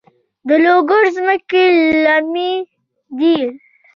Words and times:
د 0.47 0.49
لوګر 0.63 1.03
ځمکې 1.15 1.63
للمي 2.03 2.53
دي 3.19 3.37